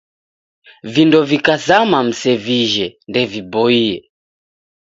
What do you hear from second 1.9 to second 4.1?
msevijhe, ndeviboie